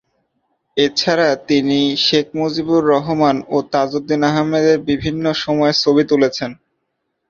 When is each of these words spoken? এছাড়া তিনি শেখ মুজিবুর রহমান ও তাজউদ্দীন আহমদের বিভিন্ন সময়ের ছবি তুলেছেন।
এছাড়া 0.77 1.29
তিনি 1.47 1.79
শেখ 2.05 2.25
মুজিবুর 2.35 2.83
রহমান 2.93 3.37
ও 3.47 3.67
তাজউদ্দীন 3.71 4.21
আহমদের 4.29 4.77
বিভিন্ন 4.89 5.25
সময়ের 5.43 5.77
ছবি 5.83 6.03
তুলেছেন। 6.11 6.51